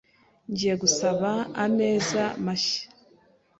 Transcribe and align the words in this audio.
Ngiye 0.49 0.73
gusaba 0.83 1.29
ameza 1.63 2.23
mashya. 2.45 2.83